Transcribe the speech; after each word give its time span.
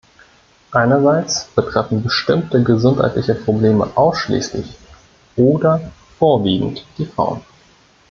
Einerseits 0.71 1.43
betreffen 1.55 2.01
bestimmte 2.01 2.63
gesundheitliche 2.63 3.35
Probleme 3.35 3.87
ausschließlich 3.95 4.75
oder 5.35 5.91
vorwiegend 6.17 6.83
die 6.97 7.05
Frauen. 7.05 7.41